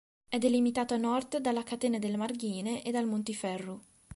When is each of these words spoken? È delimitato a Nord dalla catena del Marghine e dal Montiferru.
È 0.27 0.39
delimitato 0.39 0.95
a 0.95 0.97
Nord 0.97 1.37
dalla 1.37 1.61
catena 1.61 1.99
del 1.99 2.17
Marghine 2.17 2.81
e 2.81 2.89
dal 2.89 3.05
Montiferru. 3.05 3.79